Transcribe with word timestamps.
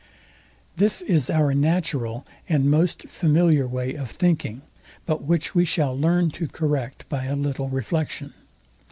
This 0.77 1.03
is 1.03 1.29
our 1.29 1.53
natural 1.53 2.25
and 2.49 2.71
most 2.71 3.07
familiar 3.07 3.67
way 3.67 3.93
of 3.93 4.09
thinking; 4.09 4.63
but 5.05 5.21
which 5.21 5.53
we 5.53 5.63
shall 5.63 5.95
learn 5.95 6.31
to 6.31 6.47
correct 6.47 7.07
by 7.07 7.25
a 7.25 7.35
little 7.35 7.69
reflection. 7.69 8.33